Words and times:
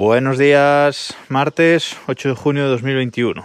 Buenos 0.00 0.38
días, 0.38 1.14
martes 1.28 1.94
8 2.06 2.30
de 2.30 2.34
junio 2.34 2.62
de 2.62 2.70
2021. 2.70 3.44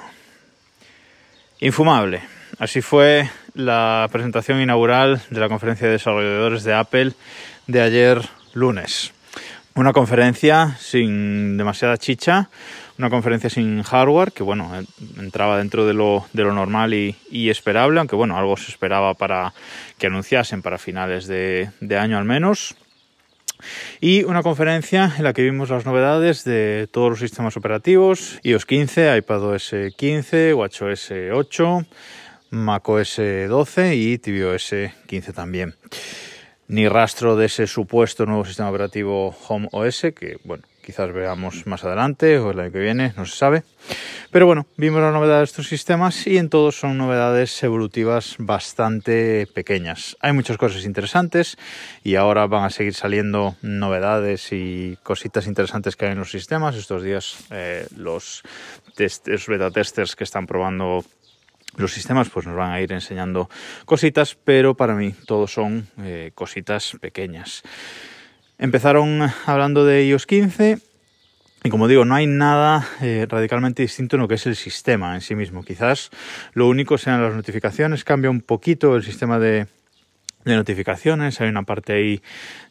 Infumable. 1.59 2.21
Así 2.59 2.79
fue 2.79 3.29
la 3.55 4.07
presentación 4.09 4.61
inaugural 4.61 5.21
de 5.29 5.41
la 5.41 5.49
conferencia 5.49 5.87
de 5.87 5.91
desarrolladores 5.91 6.63
de 6.63 6.73
Apple 6.73 7.11
de 7.67 7.81
ayer 7.81 8.21
lunes. 8.53 9.11
Una 9.73 9.91
conferencia 9.91 10.77
sin 10.79 11.57
demasiada 11.57 11.97
chicha, 11.97 12.49
una 12.97 13.09
conferencia 13.09 13.49
sin 13.49 13.83
hardware 13.83 14.31
que 14.31 14.43
bueno, 14.43 14.71
entraba 15.17 15.57
dentro 15.57 15.85
de 15.85 15.93
lo, 15.93 16.25
normal 16.33 16.93
y, 16.93 17.49
esperable, 17.49 17.99
aunque 17.99 18.15
bueno, 18.15 18.37
algo 18.37 18.55
se 18.55 18.71
esperaba 18.71 19.13
para 19.13 19.53
que 19.97 20.07
anunciasen 20.07 20.61
para 20.61 20.77
finales 20.77 21.27
de 21.27 21.97
año 21.99 22.17
al 22.17 22.23
menos. 22.23 22.77
Y 24.01 24.23
una 24.23 24.43
conferencia 24.43 25.13
en 25.17 25.23
la 25.23 25.33
que 25.33 25.43
vimos 25.43 25.69
las 25.69 25.85
novedades 25.85 26.43
de 26.43 26.87
todos 26.91 27.09
los 27.09 27.19
sistemas 27.19 27.57
operativos, 27.57 28.39
iOS 28.43 28.65
15, 28.65 29.17
iPadOS 29.17 29.75
15, 29.95 30.53
WatchOS 30.53 31.13
8, 31.33 31.85
macOS 32.51 33.17
12 33.17 33.95
y 33.95 34.17
tvOS 34.17 34.75
15 35.07 35.33
también. 35.33 35.75
Ni 36.67 36.87
rastro 36.87 37.35
de 37.35 37.45
ese 37.45 37.67
supuesto 37.67 38.25
nuevo 38.25 38.45
sistema 38.45 38.69
operativo 38.69 39.35
Home 39.47 39.67
OS, 39.71 40.07
que 40.15 40.37
bueno, 40.43 40.63
quizás 40.85 41.11
veamos 41.11 41.65
más 41.65 41.83
adelante 41.83 42.37
o 42.37 42.51
el 42.51 42.59
año 42.59 42.71
que 42.71 42.79
viene, 42.79 43.13
no 43.17 43.25
se 43.25 43.35
sabe. 43.35 43.63
Pero 44.31 44.45
bueno, 44.45 44.67
vimos 44.77 45.01
las 45.01 45.13
novedades 45.13 45.49
de 45.49 45.51
estos 45.51 45.67
sistemas 45.67 46.27
y 46.27 46.37
en 46.37 46.49
todos 46.49 46.79
son 46.79 46.97
novedades 46.97 47.63
evolutivas 47.63 48.35
bastante 48.37 49.47
pequeñas. 49.47 50.15
Hay 50.19 50.33
muchas 50.33 50.57
cosas 50.57 50.85
interesantes 50.85 51.57
y 52.03 52.15
ahora 52.15 52.45
van 52.45 52.65
a 52.65 52.69
seguir 52.69 52.93
saliendo 52.93 53.55
novedades 53.63 54.51
y 54.51 54.97
cositas 55.01 55.47
interesantes 55.47 55.95
que 55.95 56.05
hay 56.05 56.11
en 56.11 56.19
los 56.19 56.31
sistemas. 56.31 56.75
Estos 56.75 57.01
días 57.01 57.37
eh, 57.49 57.87
los, 57.97 58.43
test, 58.95 59.27
los 59.27 59.47
beta 59.47 59.71
testers 59.71 60.15
que 60.15 60.23
están 60.23 60.45
probando 60.45 61.03
los 61.77 61.91
sistemas 61.93 62.29
pues 62.29 62.45
nos 62.45 62.55
van 62.55 62.71
a 62.71 62.81
ir 62.81 62.91
enseñando 62.91 63.49
cositas, 63.85 64.35
pero 64.35 64.75
para 64.75 64.95
mí 64.95 65.13
todos 65.25 65.51
son 65.51 65.87
eh, 65.97 66.31
cositas 66.35 66.95
pequeñas. 67.01 67.63
Empezaron 68.57 69.21
hablando 69.45 69.85
de 69.85 70.05
iOS 70.07 70.25
15 70.25 70.79
y 71.63 71.69
como 71.69 71.87
digo, 71.87 72.05
no 72.05 72.13
hay 72.13 72.27
nada 72.27 72.87
eh, 73.01 73.25
radicalmente 73.27 73.81
distinto 73.81 74.15
en 74.15 74.21
lo 74.21 74.27
que 74.27 74.35
es 74.35 74.45
el 74.45 74.55
sistema 74.55 75.15
en 75.15 75.21
sí 75.21 75.33
mismo. 75.33 75.63
Quizás 75.63 76.11
lo 76.53 76.67
único 76.67 76.97
sean 76.97 77.23
las 77.23 77.33
notificaciones, 77.33 78.03
cambia 78.03 78.29
un 78.29 78.41
poquito 78.41 78.95
el 78.95 79.03
sistema 79.03 79.39
de, 79.39 79.65
de 80.45 80.55
notificaciones. 80.55 81.41
Hay 81.41 81.49
una 81.49 81.63
parte 81.63 81.93
ahí 81.93 82.21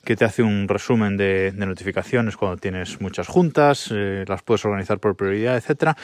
que 0.05 0.17
te 0.17 0.25
hace 0.25 0.43
un 0.43 0.69
resumen 0.69 1.17
de, 1.17 1.53
notificaciones 1.55 2.37
cuando 2.37 2.57
tienes 2.57 3.01
muchas 3.01 3.27
juntas, 3.27 3.91
eh, 3.93 4.25
las 4.27 4.43
puedes 4.43 4.65
organizar 4.65 4.99
por 4.99 5.17
prioridad, 5.17 5.57
etcétera, 5.57 5.97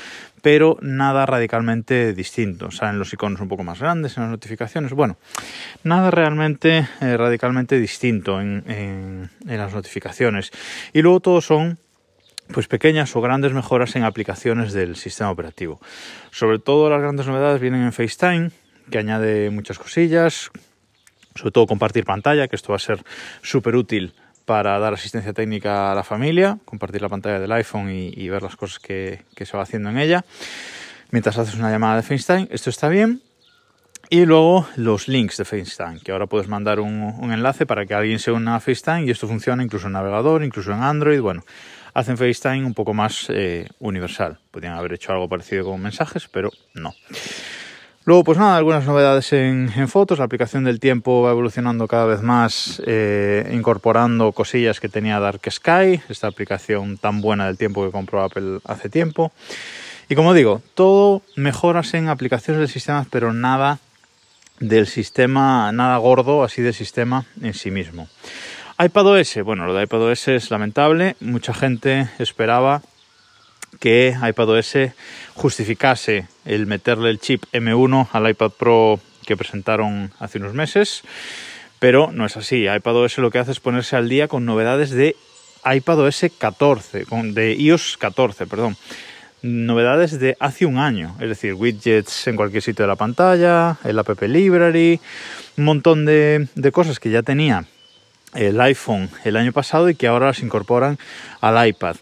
pero 0.43 0.77
nada 0.83 1.27
radicalmente 1.27 2.13
distinto. 2.13 2.71
Salen 2.71 2.99
los 2.99 3.13
iconos 3.13 3.41
un 3.41 3.49
poco 3.49 3.63
más 3.63 3.81
grandes 3.81 4.17
en 4.17 4.25
las 4.25 4.31
notificaciones. 4.31 4.93
Bueno, 4.93 5.17
nada 5.85 6.11
realmente 6.11 6.89
eh, 7.01 7.17
radicalmente 7.17 7.79
distinto 7.79 8.41
en, 8.41 8.65
en, 8.67 9.31
en 9.47 9.59
las 9.59 9.73
notificaciones. 9.73 10.51
Y 10.93 11.03
luego 11.03 11.21
todos 11.21 11.45
son 11.47 11.79
pues 12.53 12.67
pequeñas 12.67 13.15
o 13.15 13.21
grandes 13.21 13.53
mejoras 13.53 13.95
en 13.95 14.03
aplicaciones 14.03 14.73
del 14.73 14.97
sistema 14.97 15.31
operativo. 15.31 15.81
Sobre 16.33 16.59
todo 16.59 16.91
las 16.91 17.01
grandes 17.01 17.27
novedades 17.27 17.61
vienen 17.61 17.83
en 17.83 17.93
FaceTime, 17.93 18.51
que 18.91 18.99
añade 18.99 19.51
muchas 19.51 19.79
cosillas, 19.79 20.51
sobre 21.35 21.53
todo 21.53 21.67
compartir 21.67 22.05
pantalla, 22.05 22.49
que 22.49 22.57
esto 22.57 22.73
va 22.73 22.77
a 22.77 22.81
ser 22.81 23.03
súper 23.43 23.77
útil 23.77 24.15
para 24.45 24.79
dar 24.79 24.95
asistencia 24.95 25.33
técnica 25.33 25.93
a 25.93 25.95
la 25.95 26.03
familia, 26.03 26.59
compartir 26.65 27.03
la 27.03 27.09
pantalla 27.09 27.39
del 27.39 27.53
iPhone 27.53 27.91
y, 27.91 28.29
ver 28.29 28.43
las 28.43 28.57
cosas 28.57 28.79
que, 28.79 29.23
que, 29.35 29.47
se 29.47 29.57
va 29.57 29.63
haciendo 29.63 29.91
en 29.91 29.99
ella. 29.99 30.25
Mientras 31.11 31.39
haces 31.39 31.55
una 31.55 31.71
llamada 31.71 31.97
de 31.97 32.03
FaceTime, 32.03 32.49
esto 32.51 32.71
está 32.71 32.89
bien. 32.89 33.23
Y 34.09 34.25
luego 34.25 34.67
los 34.75 35.07
links 35.07 35.37
de 35.37 35.45
FaceTime, 35.45 36.01
que 36.01 36.11
ahora 36.11 36.27
puedes 36.27 36.49
mandar 36.49 36.81
un, 36.81 37.15
un 37.21 37.33
enlace 37.33 37.65
para 37.65 37.87
que 37.87 37.95
alguien 37.95 38.19
se 38.19 38.33
una 38.33 38.57
a 38.57 38.61
FaceTime 38.61 39.05
y 39.05 39.11
esto 39.11 39.29
funciona 39.29 39.63
incluso 39.63 39.87
en 39.87 39.93
navegador, 39.93 40.43
incluso 40.43 40.73
en 40.73 40.83
Android. 40.83 41.21
Bueno, 41.21 41.45
hacen 41.95 42.17
FaceTime 42.17 42.65
un 42.65 42.75
poco 42.75 42.93
más 42.93 43.27
eh, 43.29 43.69
universal. 43.79 44.41
Podrían 44.51 44.75
haber 44.75 44.95
hecho 44.95 45.13
algo 45.13 45.29
parecido 45.29 45.65
con 45.65 45.81
mensajes, 45.81 46.27
pero 46.27 46.51
no. 46.75 46.93
Luego, 48.07 48.25
pues 48.25 48.39
nada, 48.39 48.57
algunas 48.57 48.87
novedades 48.87 49.33
en, 49.35 49.71
fotos. 49.87 50.19
La 50.19 50.25
aplicación 50.25 50.65
del 50.65 50.81
tiempo 50.81 51.23
va 51.23 51.33
evolucionando 51.33 51.87
cada 51.87 52.07
vez 52.07 52.23
más, 52.23 52.83
eh, 52.87 53.51
incorporando 53.53 54.33
cosillas 54.33 54.81
que 54.81 54.89
tenía 54.89 55.21
Dark 55.21 55.43
Sky, 55.51 56.01
esta 56.09 56.27
aplicación 56.27 56.97
tan 56.97 57.21
buena 57.21 57.47
del 57.47 57.59
tiempo 57.59 57.85
que 57.85 57.93
compró 57.93 58.23
Apple 58.23 58.61
hace 58.65 58.89
tiempo. 58.89 59.33
Y 60.09 60.15
como 60.15 60.33
digo, 60.33 60.63
todo 60.75 61.21
mejoras 61.37 61.93
en 61.93 62.09
aplicaciones 62.09 62.61
del 62.61 62.69
sistema, 62.69 63.07
pero 63.11 63.35
nada 63.35 63.79
del 64.61 64.87
sistema, 64.87 65.71
nada 65.71 65.99
gordo 65.99 66.43
así 66.43 66.63
del 66.63 66.75
sistema 66.75 67.27
en 67.43 67.53
sí 67.53 67.71
mismo. 67.71 68.09
iPadOS, 68.83 69.43
bueno, 69.45 69.67
lo 69.67 69.75
de 69.75 69.85
iPadOS 69.85 70.29
es 70.29 70.51
lamentable. 70.51 71.17
Mucha 71.21 71.53
gente 71.53 72.09
esperaba 72.19 72.81
que 73.81 74.15
iPadOS 74.23 74.93
justificase 75.35 76.29
el 76.45 76.67
meterle 76.67 77.11
el 77.11 77.19
chip 77.19 77.45
M1 77.53 78.09
al 78.13 78.31
iPad 78.31 78.53
Pro 78.53 79.01
que 79.27 79.37
presentaron 79.37 80.13
hace 80.21 80.39
unos 80.39 80.55
meses, 80.55 81.03
pero 81.79 82.13
no 82.13 82.27
es 82.27 82.37
así. 82.37 82.69
iPadOS 82.69 83.19
lo 83.19 83.31
que 83.31 83.39
hace 83.39 83.53
es 83.53 83.61
ponerse 83.61 83.97
al 83.97 84.09
día 84.09 84.29
con 84.29 84.45
novedades 84.45 84.91
de 84.91 85.17
iPadOS 85.65 86.27
14, 86.39 87.07
de 87.33 87.55
iOS 87.55 87.97
14, 87.97 88.47
perdón. 88.47 88.77
Novedades 89.43 90.21
de 90.21 90.37
hace 90.39 90.67
un 90.67 90.77
año, 90.77 91.17
es 91.19 91.31
decir, 91.31 91.55
widgets 91.55 92.27
en 92.27 92.37
cualquier 92.37 92.63
sitio 92.63 92.83
de 92.83 92.89
la 92.89 92.97
pantalla, 92.97 93.79
el 93.85 93.99
App 93.99 94.21
Library, 94.21 95.01
un 95.57 95.65
montón 95.65 96.05
de, 96.05 96.49
de 96.55 96.73
cosas 96.73 97.01
que 97.01 97.09
ya 97.09 97.23
tenía 97.23 97.65
el 98.35 98.61
iPhone 98.61 99.09
el 99.25 99.37
año 99.37 99.53
pasado 99.53 99.89
y 99.89 99.95
que 99.95 100.07
ahora 100.07 100.27
las 100.27 100.41
incorporan 100.41 100.99
al 101.41 101.67
iPad 101.67 101.97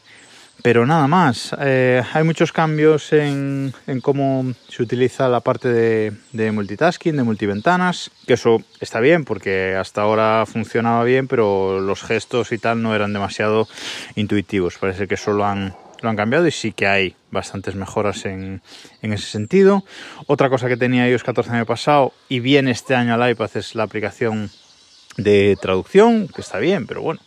pero 0.62 0.86
nada 0.86 1.06
más. 1.06 1.54
Eh, 1.60 2.02
hay 2.12 2.24
muchos 2.24 2.52
cambios 2.52 3.12
en, 3.12 3.72
cómo 4.02 4.52
se 4.68 4.82
utiliza 4.82 5.28
la 5.28 5.40
parte 5.40 5.68
de, 5.68 6.52
multitasking, 6.52 7.16
de 7.16 7.22
multiventanas, 7.22 8.10
que 8.26 8.34
eso 8.34 8.62
está 8.80 9.00
bien 9.00 9.24
porque 9.24 9.76
hasta 9.76 10.02
ahora 10.02 10.44
funcionaba 10.46 11.04
bien, 11.04 11.28
pero 11.28 11.80
los 11.80 12.02
gestos 12.02 12.52
y 12.52 12.58
tal 12.58 12.82
no 12.82 12.94
eran 12.94 13.12
demasiado 13.12 13.68
intuitivos. 14.16 14.78
Parece 14.78 15.06
que 15.06 15.14
eso 15.14 15.32
lo 15.32 15.44
han, 15.44 15.74
lo 16.02 16.08
han 16.08 16.16
cambiado 16.16 16.46
y 16.46 16.50
sí 16.50 16.72
que 16.72 16.86
hay 16.86 17.14
bastantes 17.30 17.74
mejoras 17.74 18.24
en, 18.24 18.62
en 19.02 19.12
ese 19.12 19.26
sentido. 19.26 19.84
Otra 20.26 20.50
cosa 20.50 20.68
que 20.68 20.76
tenía 20.76 21.08
iOS 21.08 21.24
14 21.24 21.50
el 21.50 21.56
año 21.56 21.66
pasado 21.66 22.12
y 22.28 22.40
viene 22.40 22.72
este 22.72 22.94
año 22.94 23.14
al 23.14 23.30
iPad 23.30 23.50
es 23.54 23.74
la 23.74 23.84
aplicación 23.84 24.50
de 25.16 25.56
traducción, 25.60 26.28
que 26.28 26.40
está 26.40 26.58
bien, 26.58 26.86
pero 26.86 27.02
bueno. 27.02 27.20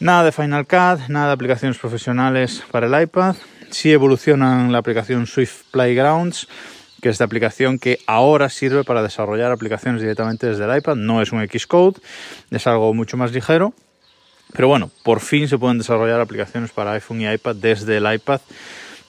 Nada 0.00 0.24
de 0.24 0.32
Final 0.32 0.66
Cut, 0.66 1.08
nada 1.10 1.26
de 1.26 1.32
aplicaciones 1.34 1.76
profesionales 1.76 2.64
para 2.70 2.86
el 2.86 3.02
iPad. 3.02 3.36
Sí 3.70 3.92
evolucionan 3.92 4.72
la 4.72 4.78
aplicación 4.78 5.26
Swift 5.26 5.64
Playgrounds, 5.70 6.48
que 7.02 7.10
es 7.10 7.16
esta 7.16 7.24
aplicación 7.24 7.78
que 7.78 7.98
ahora 8.06 8.48
sirve 8.48 8.82
para 8.82 9.02
desarrollar 9.02 9.52
aplicaciones 9.52 10.00
directamente 10.00 10.46
desde 10.46 10.64
el 10.64 10.74
iPad. 10.74 10.96
No 10.96 11.20
es 11.20 11.32
un 11.32 11.46
Xcode, 11.46 12.00
es 12.50 12.66
algo 12.66 12.94
mucho 12.94 13.18
más 13.18 13.32
ligero. 13.32 13.74
Pero 14.54 14.68
bueno, 14.68 14.90
por 15.04 15.20
fin 15.20 15.48
se 15.48 15.58
pueden 15.58 15.76
desarrollar 15.76 16.18
aplicaciones 16.18 16.70
para 16.70 16.92
iPhone 16.92 17.20
y 17.20 17.30
iPad 17.30 17.56
desde 17.56 17.98
el 17.98 18.10
iPad, 18.10 18.40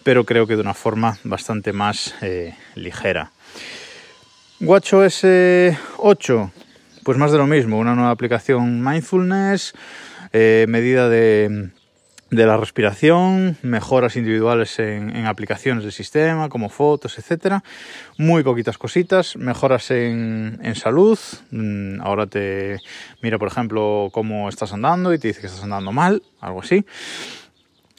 pero 0.04 0.26
creo 0.26 0.46
que 0.46 0.56
de 0.56 0.62
una 0.62 0.74
forma 0.74 1.18
bastante 1.24 1.72
más 1.72 2.16
eh, 2.22 2.54
ligera. 2.76 3.32
WatchOS 4.60 5.24
8, 6.00 6.52
pues 7.06 7.18
más 7.18 7.32
de 7.32 7.38
lo 7.38 7.48
mismo, 7.48 7.80
una 7.80 7.96
nueva 7.96 8.12
aplicación 8.12 8.84
mindfulness, 8.84 9.74
eh, 10.34 10.66
medida 10.70 11.10
de, 11.10 11.70
de, 12.30 12.46
la 12.46 12.58
respiración, 12.58 13.58
mejoras 13.62 14.16
individuales 14.16 14.80
en, 14.80 15.26
aplicaciones 15.26 15.84
del 15.84 15.92
sistema, 15.92 16.50
como 16.50 16.70
fotos, 16.70 17.18
etcétera. 17.18 17.64
Muy 18.18 18.44
poquitas 18.44 18.78
cositas, 18.78 19.36
mejoras 19.36 19.92
en, 19.92 20.60
en, 20.64 20.76
salud. 20.76 21.20
Mm, 21.52 22.02
ahora 22.02 22.28
te 22.28 22.80
mira, 23.22 23.38
por 23.38 23.48
ejemplo, 23.48 24.10
cómo 24.12 24.50
estás 24.50 24.74
andando 24.74 25.14
y 25.14 25.20
te 25.20 25.28
dice 25.28 25.42
que 25.42 25.48
estás 25.48 25.64
andando 25.64 25.92
mal, 25.92 26.24
algo 26.40 26.62
así. 26.62 26.86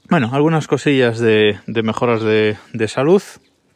Bueno, 0.08 0.30
algunas 0.32 0.66
cosillas 0.66 1.18
de, 1.18 1.58
de 1.66 1.82
mejoras 1.82 2.22
de, 2.22 2.56
de 2.72 2.88
salud 2.88 3.22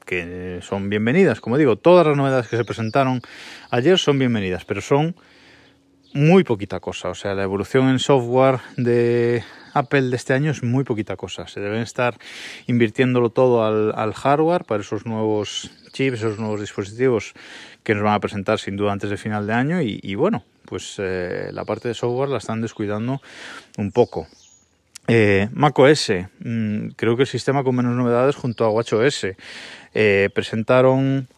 que 0.06 0.61
son 0.62 0.88
bienvenidas. 0.88 1.41
Como 1.41 1.59
digo, 1.59 1.76
todas 1.76 2.06
las 2.06 2.17
novedades 2.17 2.49
que 2.49 2.56
se 2.56 2.64
presentaron 2.64 3.20
ayer 3.70 3.99
son 3.99 4.19
bienvenidas, 4.19 4.64
pero 4.64 4.81
son 4.81 5.17
muy 6.17 6.43
poquita 6.45 6.81
cosa. 6.81 7.11
O 7.11 7.15
sea, 7.15 7.35
la 7.35 7.43
evolución 7.43 7.89
en 7.89 7.99
software 7.99 8.59
de 8.77 9.45
Apple 9.75 10.03
de 10.03 10.17
este 10.17 10.33
año 10.33 10.51
es 10.51 10.63
muy 10.63 10.83
poquita 10.83 11.17
cosa. 11.17 11.47
Se 11.47 11.61
deben 11.61 11.83
estar 11.83 12.17
invirtiéndolo 12.67 13.31
todo 13.31 13.65
al, 13.65 14.15
hardware 14.15 14.65
para 14.65 14.81
esos 14.81 15.05
nuevos 15.05 15.71
chips, 15.93 16.19
esos 16.19 16.39
nuevos 16.39 16.61
dispositivos 16.61 17.35
que 17.85 17.95
nos 17.95 18.03
van 18.03 18.15
a 18.15 18.21
presentar 18.21 18.59
sin 18.59 18.77
duda 18.77 18.93
antes 18.93 19.11
de 19.11 19.19
final 19.19 19.47
de 19.47 19.53
año. 19.53 19.83
Y, 19.83 20.01
y 20.03 20.15
bueno, 20.15 20.43
pues 20.65 20.95
eh, 20.99 21.51
la 21.53 21.65
parte 21.65 21.89
de 21.89 21.95
software 21.95 22.31
la 22.31 22.39
están 22.39 22.62
descuidando 22.62 23.21
un 23.77 23.93
poco. 23.93 24.27
Eh, 25.09 25.49
macOS, 25.53 26.11
mm, 26.41 26.89
creo 26.97 27.17
que 27.17 27.23
el 27.23 27.29
sistema 27.29 27.62
con 27.62 27.77
menos 27.77 27.95
novedades 27.95 28.35
junto 28.35 28.65
a 28.65 28.71
WatchOS. 28.71 29.29
Eh, 29.95 30.31
presentaron 30.35 31.29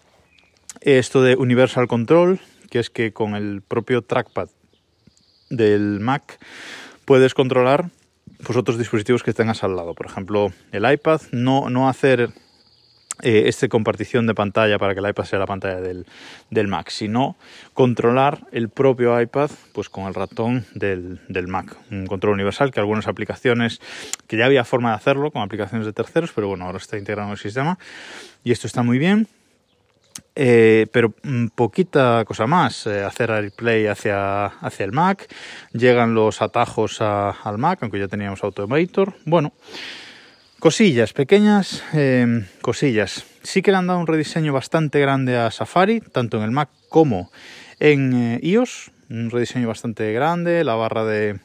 esto 0.81 1.23
de 1.23 1.35
Universal 1.35 1.89
Control, 1.89 2.39
que 2.71 2.79
es 2.79 2.91
que 2.91 3.13
con 3.13 3.35
el 3.35 3.61
propio 3.61 4.03
trackpad 4.03 4.49
del 5.51 6.01
Mac 6.01 6.39
puedes 7.05 7.35
controlar 7.35 7.91
pues, 8.45 8.57
otros 8.57 8.79
dispositivos 8.79 9.23
que 9.23 9.33
tengas 9.33 9.65
al 9.65 9.77
lado. 9.77 9.95
Por 9.95 10.07
ejemplo, 10.07 10.53
el 10.73 10.91
iPad, 10.91 11.21
no, 11.33 11.71
no 11.71 11.89
hacer 11.89 12.31
eh, 13.23 13.45
este 13.47 13.69
compartición 13.69 14.29
de 14.29 14.35
pantalla 14.35 14.79
para 14.79 14.95
que 14.95 15.01
el 15.01 15.09
iPad 15.09 15.25
sea 15.25 15.41
la 15.41 15.47
pantalla 15.47 15.81
del, 15.81 16.07
del, 16.51 16.69
Mac, 16.69 16.89
sino 16.91 17.37
controlar 17.75 18.47
el 18.53 18.69
propio 18.69 19.21
iPad 19.21 19.51
pues 19.73 19.89
con 19.89 20.05
el 20.05 20.15
ratón 20.15 20.67
del, 20.75 21.21
del, 21.29 21.49
Mac. 21.49 21.77
Un 21.91 22.07
control 22.07 22.35
universal 22.35 22.71
que 22.71 22.79
algunas 22.79 23.09
aplicaciones, 23.09 23.81
que 24.29 24.37
ya 24.37 24.47
había 24.47 24.65
forma 24.65 24.91
de 24.91 24.97
hacerlo 24.97 25.33
con 25.33 25.43
aplicaciones 25.43 25.85
de 25.85 25.93
terceros, 25.93 26.31
pero 26.33 26.47
bueno, 26.47 26.67
ahora 26.67 26.79
está 26.79 26.97
integrado 26.97 27.29
en 27.29 27.33
el 27.33 27.39
sistema 27.39 27.77
y 28.45 28.53
esto 28.53 28.69
está 28.69 28.85
muy 28.85 28.99
bien. 28.99 29.27
Eh, 30.35 30.87
pero 30.93 31.15
poquita 31.55 32.25
cosa 32.27 32.47
más. 32.47 32.87
Eh, 32.87 33.03
hacer 33.03 33.31
AirPlay 33.31 33.87
hacia, 33.87 34.47
hacia 34.47 34.85
el 34.85 34.93
Mac, 34.93 35.27
llegan 35.73 36.15
los 36.15 36.43
atajos 36.43 37.01
al 37.01 37.59
Mac, 37.59 37.79
aunque 37.83 37.99
ya 37.99 38.09
teníamos 38.09 38.43
Automator. 38.45 39.15
Bueno, 39.25 39.53
Cosillas, 40.61 41.13
pequeñas 41.13 41.85
eh, 41.95 42.45
cosillas. 42.63 43.25
Sí 43.45 43.63
que 43.63 43.71
le 43.71 43.77
han 43.77 43.87
dado 43.87 44.01
un 44.01 44.09
rediseño 44.09 44.53
bastante 44.53 44.99
grande 44.99 45.37
a 45.37 45.53
Safari, 45.53 46.01
tanto 46.01 46.37
en 46.39 46.43
el 46.43 46.51
Mac 46.51 46.69
como 46.89 47.31
en 47.79 48.13
eh, 48.13 48.41
iOS. 48.43 48.91
Un 49.09 49.31
rediseño 49.31 49.69
bastante 49.69 50.13
grande, 50.13 50.65
la 50.65 50.75
barra 50.75 51.05
de 51.05 51.39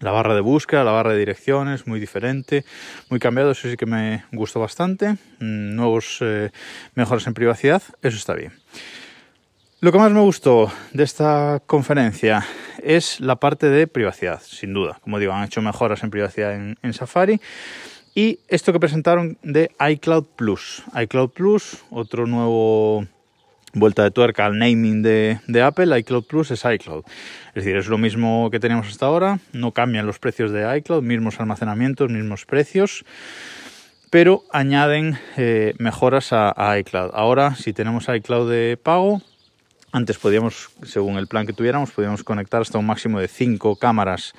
la 0.00 0.10
barra 0.10 0.34
de 0.34 0.40
búsqueda, 0.40 0.84
la 0.84 0.92
barra 0.92 1.12
de 1.12 1.18
direcciones, 1.18 1.86
muy 1.86 2.00
diferente, 2.00 2.64
muy 3.08 3.18
cambiado, 3.18 3.50
eso 3.52 3.68
sí 3.68 3.76
que 3.76 3.86
me 3.86 4.24
gustó 4.32 4.60
bastante. 4.60 5.12
Mm, 5.40 5.74
nuevos 5.74 6.18
eh, 6.20 6.50
mejoras 6.94 7.26
en 7.26 7.34
privacidad, 7.34 7.82
eso 8.02 8.16
está 8.16 8.34
bien. 8.34 8.52
Lo 9.80 9.92
que 9.92 9.98
más 9.98 10.10
me 10.10 10.20
gustó 10.20 10.72
de 10.92 11.04
esta 11.04 11.62
conferencia 11.66 12.44
es 12.82 13.20
la 13.20 13.36
parte 13.36 13.68
de 13.68 13.86
privacidad, 13.86 14.40
sin 14.40 14.72
duda. 14.72 14.98
Como 15.02 15.18
digo, 15.18 15.32
han 15.32 15.44
hecho 15.44 15.60
mejoras 15.60 16.02
en 16.02 16.10
privacidad 16.10 16.54
en, 16.54 16.78
en 16.82 16.92
Safari. 16.92 17.40
Y 18.14 18.40
esto 18.48 18.72
que 18.72 18.80
presentaron 18.80 19.36
de 19.42 19.70
iCloud 19.78 20.24
Plus. 20.36 20.82
iCloud 20.98 21.30
Plus, 21.30 21.84
otro 21.90 22.26
nuevo 22.26 23.06
vuelta 23.76 24.02
de 24.02 24.10
tuerca 24.10 24.46
al 24.46 24.58
naming 24.58 25.02
de, 25.02 25.62
Apple, 25.62 25.98
iCloud 26.00 26.24
Plus 26.24 26.50
es 26.50 26.64
iCloud. 26.64 27.04
Es 27.48 27.64
decir, 27.64 27.76
es 27.76 27.86
lo 27.86 27.98
mismo 27.98 28.50
que 28.50 28.58
teníamos 28.58 28.88
hasta 28.88 29.06
ahora, 29.06 29.38
no 29.52 29.72
cambian 29.72 30.06
los 30.06 30.18
precios 30.18 30.50
de 30.50 30.78
iCloud, 30.78 31.02
mismos 31.02 31.38
almacenamientos, 31.38 32.10
mismos 32.10 32.46
precios, 32.46 33.04
pero 34.10 34.42
añaden 34.50 35.18
eh, 35.36 35.74
mejoras 35.78 36.32
a, 36.32 36.78
iCloud. 36.78 37.10
Ahora, 37.12 37.54
si 37.54 37.72
tenemos 37.72 38.08
iCloud 38.08 38.50
de 38.50 38.78
pago, 38.82 39.20
antes 39.92 40.18
podíamos, 40.18 40.70
según 40.82 41.18
el 41.18 41.26
plan 41.26 41.46
que 41.46 41.52
tuviéramos, 41.52 41.90
podíamos 41.90 42.24
conectar 42.24 42.62
hasta 42.62 42.78
un 42.78 42.86
máximo 42.86 43.20
de 43.20 43.28
5 43.28 43.76
cámaras 43.76 44.32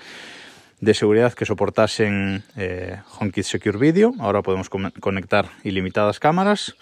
de 0.80 0.94
seguridad 0.94 1.34
que 1.34 1.46
soportasen 1.46 2.44
eh, 2.56 2.98
HomeKit 3.20 3.44
Secure 3.44 3.78
Video. 3.78 4.14
Ahora 4.20 4.42
podemos 4.42 4.70
conectar 4.70 5.50
ilimitadas 5.64 6.20
cámaras. 6.20 6.76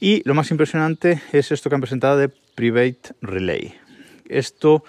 Y 0.00 0.22
lo 0.28 0.34
más 0.34 0.50
impresionante 0.50 1.22
es 1.32 1.52
esto 1.52 1.68
que 1.68 1.74
han 1.74 1.80
presentado 1.80 2.18
de 2.18 2.28
Private 2.28 3.14
Relay. 3.22 3.74
Esto 4.28 4.84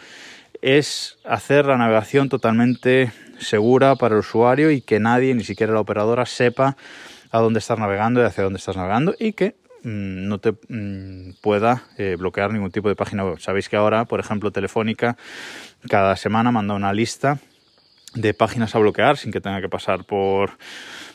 es 0.62 1.18
hacer 1.24 1.66
la 1.66 1.78
navegación 1.78 2.30
totalmente 2.30 3.12
segura 3.40 3.96
para 3.96 4.16
el 4.16 4.20
usuario 4.20 4.72
y 4.72 4.82
que 4.82 5.00
nadie, 5.00 5.34
ni 5.36 5.44
siquiera 5.44 5.74
la 5.74 5.80
operadora, 5.80 6.26
sepa 6.26 6.76
a 7.32 7.40
dónde 7.40 7.60
estás 7.60 7.80
navegando 7.80 8.22
y 8.22 8.26
hacia 8.26 8.44
dónde 8.44 8.58
estás 8.58 8.76
navegando 8.76 9.16
y 9.18 9.34
que 9.34 9.56
mm, 9.84 10.28
no 10.28 10.40
te 10.40 10.54
mm, 10.68 11.40
pueda 11.42 11.84
eh, 11.98 12.16
bloquear 12.18 12.52
ningún 12.52 12.72
tipo 12.72 12.90
de 12.90 12.96
página 12.96 13.24
web. 13.24 13.40
Sabéis 13.40 13.70
que 13.70 13.76
ahora, 13.76 14.06
por 14.06 14.20
ejemplo, 14.20 14.52
Telefónica 14.52 15.18
cada 15.90 16.16
semana 16.16 16.52
manda 16.52 16.74
una 16.74 16.94
lista 16.94 17.40
de 18.14 18.34
páginas 18.34 18.76
a 18.76 18.80
bloquear 18.80 19.18
sin 19.18 19.32
que 19.32 19.42
tenga 19.42 19.62
que 19.62 19.70
pasar 19.70 20.06
por, 20.06 20.58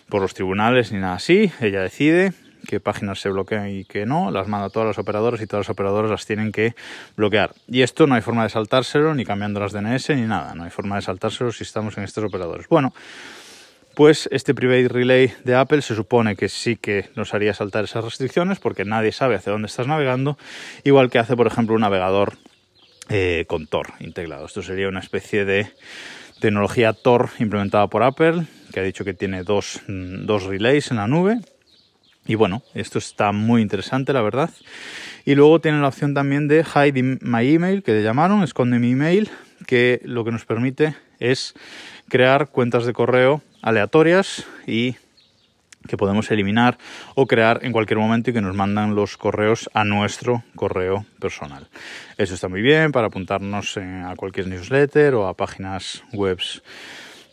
por 0.08 0.22
los 0.22 0.34
tribunales 0.34 0.92
ni 0.92 0.98
nada 0.98 1.14
así. 1.14 1.50
Ella 1.60 1.80
decide 1.80 2.32
qué 2.66 2.80
páginas 2.80 3.20
se 3.20 3.28
bloquean 3.28 3.68
y 3.68 3.84
qué 3.84 4.06
no, 4.06 4.30
las 4.30 4.48
manda 4.48 4.66
a 4.66 4.70
todas 4.70 4.86
las 4.88 4.98
operadoras 4.98 5.40
y 5.40 5.46
todas 5.46 5.66
las 5.66 5.70
operadoras 5.70 6.10
las 6.10 6.26
tienen 6.26 6.52
que 6.52 6.74
bloquear. 7.16 7.54
Y 7.68 7.82
esto 7.82 8.06
no 8.06 8.14
hay 8.14 8.22
forma 8.22 8.42
de 8.44 8.50
saltárselo 8.50 9.14
ni 9.14 9.24
cambiando 9.24 9.60
las 9.60 9.72
DNS 9.72 10.10
ni 10.10 10.22
nada, 10.22 10.54
no 10.54 10.64
hay 10.64 10.70
forma 10.70 10.96
de 10.96 11.02
saltárselo 11.02 11.52
si 11.52 11.64
estamos 11.64 11.96
en 11.98 12.04
estos 12.04 12.24
operadores. 12.24 12.68
Bueno, 12.68 12.92
pues 13.94 14.28
este 14.32 14.54
Private 14.54 14.88
Relay 14.88 15.32
de 15.44 15.54
Apple 15.54 15.82
se 15.82 15.94
supone 15.94 16.34
que 16.34 16.48
sí 16.48 16.76
que 16.76 17.10
nos 17.14 17.34
haría 17.34 17.52
saltar 17.52 17.84
esas 17.84 18.04
restricciones 18.04 18.58
porque 18.58 18.84
nadie 18.84 19.12
sabe 19.12 19.34
hacia 19.34 19.52
dónde 19.52 19.66
estás 19.66 19.86
navegando, 19.86 20.38
igual 20.84 21.10
que 21.10 21.18
hace 21.18 21.36
por 21.36 21.46
ejemplo 21.46 21.74
un 21.74 21.82
navegador 21.82 22.38
eh, 23.10 23.44
con 23.48 23.66
Tor 23.66 23.88
integrado. 24.00 24.46
Esto 24.46 24.62
sería 24.62 24.88
una 24.88 25.00
especie 25.00 25.44
de 25.44 25.68
tecnología 26.40 26.92
Tor 26.92 27.28
implementada 27.38 27.86
por 27.88 28.02
Apple, 28.02 28.44
que 28.72 28.80
ha 28.80 28.82
dicho 28.82 29.04
que 29.04 29.12
tiene 29.12 29.42
dos, 29.42 29.80
mm, 29.86 30.24
dos 30.24 30.44
relays 30.44 30.90
en 30.90 30.96
la 30.96 31.06
nube. 31.06 31.40
Y 32.26 32.36
bueno, 32.36 32.62
esto 32.74 32.98
está 32.98 33.32
muy 33.32 33.62
interesante, 33.62 34.12
la 34.12 34.22
verdad. 34.22 34.50
Y 35.24 35.34
luego 35.34 35.60
tiene 35.60 35.80
la 35.80 35.88
opción 35.88 36.14
también 36.14 36.48
de 36.48 36.64
Hide 36.64 37.18
My 37.20 37.54
Email, 37.54 37.82
que 37.82 37.92
le 37.92 38.02
llamaron, 38.02 38.42
esconde 38.42 38.78
mi 38.78 38.92
email, 38.92 39.30
que 39.66 40.00
lo 40.04 40.24
que 40.24 40.32
nos 40.32 40.44
permite 40.44 40.96
es 41.18 41.54
crear 42.08 42.48
cuentas 42.48 42.84
de 42.84 42.92
correo 42.92 43.42
aleatorias 43.62 44.44
y 44.66 44.96
que 45.88 45.96
podemos 45.96 46.30
eliminar 46.30 46.78
o 47.14 47.26
crear 47.26 47.60
en 47.62 47.72
cualquier 47.72 47.98
momento 47.98 48.30
y 48.30 48.32
que 48.32 48.40
nos 48.40 48.54
mandan 48.54 48.94
los 48.94 49.16
correos 49.16 49.68
a 49.74 49.84
nuestro 49.84 50.44
correo 50.54 51.06
personal. 51.18 51.68
Eso 52.18 52.34
está 52.34 52.48
muy 52.48 52.62
bien 52.62 52.92
para 52.92 53.08
apuntarnos 53.08 53.76
a 53.76 54.14
cualquier 54.16 54.46
newsletter 54.46 55.14
o 55.14 55.26
a 55.26 55.34
páginas 55.34 56.02
web 56.12 56.38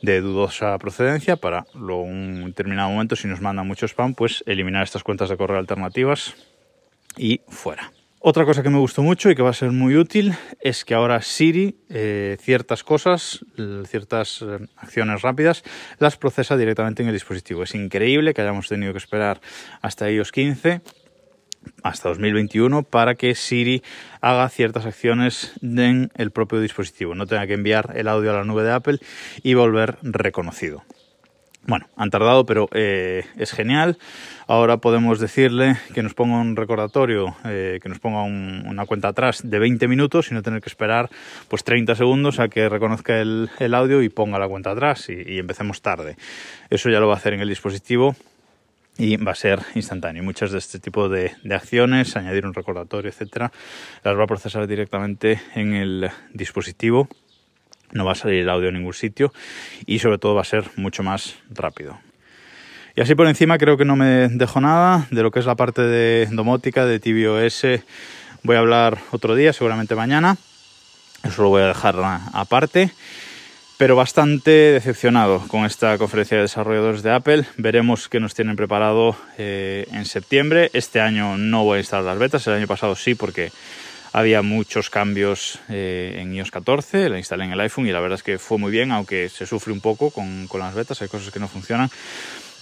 de 0.02 0.22
dudosa 0.22 0.78
procedencia 0.78 1.36
para 1.36 1.66
luego 1.74 2.04
un 2.04 2.46
determinado 2.46 2.90
momento 2.90 3.16
si 3.16 3.28
nos 3.28 3.42
mandan 3.42 3.68
mucho 3.68 3.86
spam 3.88 4.14
pues 4.14 4.44
eliminar 4.46 4.84
estas 4.84 5.04
cuentas 5.04 5.30
de 5.30 5.38
correo 5.38 5.58
alternativas 5.58 6.36
y 7.18 7.42
fuera. 7.48 7.92
Otra 8.22 8.44
cosa 8.44 8.62
que 8.62 8.70
me 8.70 8.80
gustó 8.80 9.02
mucho 9.02 9.30
y 9.30 9.36
que 9.36 9.42
va 9.42 9.52
a 9.52 9.54
ser 9.54 9.72
muy 9.72 9.96
útil 9.96 10.36
es 10.60 10.84
que 10.84 10.94
ahora 10.94 11.22
Siri 11.22 11.78
eh, 11.90 12.36
ciertas 12.42 12.84
cosas, 12.84 13.46
ciertas 13.88 14.42
eh, 14.42 14.68
acciones 14.76 15.22
rápidas, 15.22 15.64
las 16.00 16.18
procesa 16.18 16.58
directamente 16.58 17.02
en 17.02 17.08
el 17.08 17.14
dispositivo. 17.14 17.64
Es 17.64 17.76
increíble 17.76 18.34
que 18.34 18.42
hayamos 18.42 18.68
tenido 18.68 18.92
que 18.92 18.98
esperar 18.98 19.40
hasta 19.82 20.12
iOS 20.12 20.34
15 20.34 20.82
hasta 21.84 22.10
2021 22.10 22.84
para 22.84 23.16
que 23.16 23.36
Siri 23.36 23.84
haga 24.22 24.50
ciertas 24.50 24.86
acciones 24.86 25.54
en 25.62 26.12
el 26.16 26.32
propio 26.32 26.60
dispositivo, 26.60 27.16
no 27.16 27.26
tenga 27.26 27.48
que 27.48 27.54
enviar 27.54 27.94
el 27.96 28.08
audio 28.08 28.32
a 28.32 28.36
la 28.36 28.44
nube 28.44 28.64
de 28.64 28.72
Apple 28.72 29.00
y 29.44 29.54
volver 29.54 29.98
reconocido. 30.02 30.84
Bueno, 31.70 31.88
han 31.98 32.10
tardado, 32.10 32.46
pero 32.46 32.68
eh, 32.74 33.26
es 33.38 33.52
genial. 33.52 34.00
Ahora 34.48 34.78
podemos 34.78 35.20
decirle 35.20 35.78
que 35.94 36.02
nos 36.02 36.16
ponga 36.16 36.40
un 36.40 36.56
recordatorio, 36.56 37.36
eh, 37.46 37.80
que 37.82 37.90
nos 37.90 38.00
ponga 38.00 38.24
una 38.24 38.86
cuenta 38.88 39.10
atrás 39.10 39.42
de 39.44 39.60
20 39.60 39.88
minutos 39.88 40.32
y 40.32 40.34
no 40.34 40.42
tener 40.42 40.62
que 40.62 40.70
esperar 40.70 41.10
pues 41.48 41.64
30 41.64 41.94
segundos 41.96 42.40
a 42.40 42.48
que 42.48 42.70
reconozca 42.70 43.20
el, 43.20 43.50
audio 43.76 44.02
y 44.02 44.10
ponga 44.10 44.40
la 44.40 44.48
cuenta 44.48 44.72
atrás 44.72 45.10
y, 45.10 45.38
empecemos 45.38 45.82
tarde. 45.84 46.16
Eso 46.72 46.90
ya 46.90 47.00
lo 47.00 47.08
va 47.08 47.14
a 47.14 47.18
hacer 47.18 47.34
en 47.34 47.42
el 47.42 47.50
dispositivo 47.50 48.16
y 49.00 49.16
va 49.16 49.32
a 49.32 49.36
ser 49.36 49.62
instantáneo. 49.74 50.22
Muchas 50.22 50.52
de 50.52 50.60
este 50.60 50.78
tipo 50.78 51.08
de, 51.10 51.32
acciones, 51.50 52.16
añadir 52.18 52.46
un 52.46 52.54
recordatorio, 52.54 53.10
etcétera, 53.10 53.52
las 54.04 54.16
va 54.16 54.26
a 54.26 54.28
procesar 54.28 54.68
directamente 54.68 55.42
en 55.56 55.74
el 55.74 56.12
dispositivo 56.34 57.08
no 57.92 58.06
va 58.06 58.12
a 58.12 58.16
salir 58.16 58.42
el 58.42 58.50
audio 58.50 58.68
en 58.68 58.76
ningún 58.76 58.94
sitio 58.94 59.34
y 59.88 59.98
sobre 59.98 60.20
todo 60.20 60.36
va 60.36 60.42
a 60.42 60.46
ser 60.46 60.70
mucho 60.76 61.02
más 61.02 61.38
rápido. 61.50 61.98
Y 62.96 63.02
así 63.02 63.16
por 63.16 63.28
encima 63.28 63.58
creo 63.58 63.78
que 63.78 63.86
no 63.86 63.96
me 63.96 64.28
dejo 64.28 64.62
nada 64.62 65.08
de 65.10 65.24
lo 65.24 65.32
que 65.32 65.40
es 65.40 65.48
la 65.48 65.56
parte 65.56 65.82
de 65.82 66.28
domótica, 66.32 66.86
de 66.86 67.00
tvOS. 67.00 67.66
Voy 68.44 68.56
a 68.56 68.60
hablar 68.60 69.00
otro 69.10 69.34
día, 69.34 69.54
seguramente 69.54 69.96
mañana. 69.96 70.38
Eso 71.24 71.42
lo 71.42 71.50
voy 71.50 71.64
a 71.64 71.68
dejar 71.68 71.96
aparte. 72.34 72.92
Pero 73.80 73.96
bastante 73.96 74.52
decepcionado 74.52 75.48
con 75.48 75.64
esta 75.64 75.98
conferencia 75.98 76.36
de 76.36 76.44
desarrolladores 76.44 77.02
de 77.02 77.14
Apple. 77.14 77.46
Veremos 77.56 78.10
qué 78.10 78.20
nos 78.20 78.34
tienen 78.34 78.58
preparado 78.58 79.16
eh, 79.38 79.88
en 79.94 80.04
septiembre. 80.04 80.70
Este 80.74 81.00
año 81.00 81.38
no 81.38 81.64
voy 81.64 81.78
a 81.78 81.80
instalar 81.80 82.04
las 82.04 82.20
betas, 82.20 82.46
el 82.46 82.56
año 82.56 82.68
pasado 82.68 82.98
sí, 82.98 83.16
porque 83.16 83.54
había 84.12 84.42
muchos 84.42 84.90
cambios 84.90 85.60
eh, 85.70 86.18
en 86.18 86.34
iOS 86.36 86.52
14, 86.52 87.08
la 87.08 87.20
instalé 87.20 87.46
en 87.46 87.54
el 87.54 87.60
iPhone 87.62 87.88
y 87.88 87.94
la 87.94 88.02
verdad 88.02 88.18
es 88.18 88.24
que 88.24 88.38
fue 88.38 88.58
muy 88.58 88.70
bien, 88.70 88.92
aunque 88.92 89.30
se 89.30 89.46
sufre 89.46 89.72
un 89.72 89.80
poco 89.80 90.12
con, 90.12 90.50
las 90.60 90.76
betas, 90.76 91.02
hay 91.02 91.08
cosas 91.08 91.32
que 91.32 91.40
no 91.40 91.48
funcionan. 91.48 91.90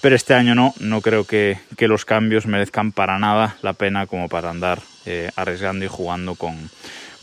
Pero 0.02 0.16
este 0.16 0.36
año 0.36 0.54
no, 0.54 0.76
no 0.80 1.02
creo 1.02 1.26
que, 1.26 1.58
los 1.80 2.06
cambios 2.06 2.46
merezcan 2.46 2.92
para 2.92 3.18
nada 3.18 3.58
la 3.64 3.74
pena 3.74 4.06
como 4.06 4.30
para 4.30 4.52
andar 4.52 4.84
eh, 5.08 5.32
arriesgando 5.36 5.84
y 5.84 5.88
jugando 5.88 6.36
con, 6.36 6.70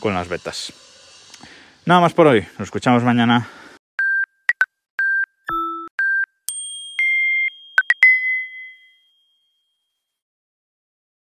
con 0.00 0.14
las 0.14 0.26
betas. 0.26 0.72
Nada 1.86 2.00
más 2.00 2.12
por 2.12 2.26
hoy, 2.26 2.40
nos 2.58 2.66
escuchamos 2.66 3.04
mañana. 3.04 3.48